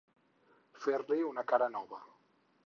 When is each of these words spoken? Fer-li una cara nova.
Fer-li 0.85 1.19
una 1.33 1.45
cara 1.53 1.69
nova. 1.77 2.01